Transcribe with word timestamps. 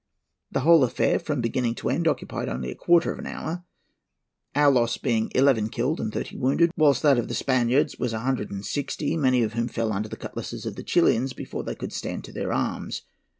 "The 0.49 0.61
whole 0.61 0.83
affair, 0.83 1.19
from 1.19 1.41
beginning 1.41 1.75
to 1.75 1.89
end, 1.89 2.07
occupied 2.07 2.49
only 2.49 2.71
a 2.71 2.75
quarter 2.75 3.11
of 3.11 3.19
an 3.19 3.27
hour, 3.27 3.65
our 4.55 4.71
loss 4.71 4.97
being 4.97 5.31
eleven 5.35 5.69
killed 5.69 5.99
and 6.01 6.11
thirty 6.11 6.35
wounded, 6.35 6.71
whilst 6.75 7.03
that 7.03 7.19
of 7.19 7.27
the 7.27 7.35
Spaniards 7.35 7.99
was 7.99 8.11
a 8.11 8.17
hundred 8.21 8.49
and 8.49 8.65
sixty, 8.65 9.15
many 9.15 9.43
of 9.43 9.53
whom 9.53 9.67
fell 9.67 9.93
under 9.93 10.09
the 10.09 10.17
cutlasses 10.17 10.65
of 10.65 10.75
the 10.75 10.81
Chilians 10.81 11.33
before 11.33 11.63
they 11.63 11.75
could 11.75 11.93
stand 11.93 12.23
to 12.23 12.31
their 12.31 12.51
arms. 12.51 13.03